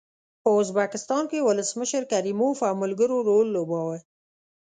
په 0.43 0.49
ازبکستان 0.61 1.23
کې 1.31 1.45
ولسمشر 1.47 2.03
کریموف 2.11 2.57
او 2.67 2.73
ملګرو 2.83 3.17
رول 3.29 3.47
لوباوه. 3.55 3.97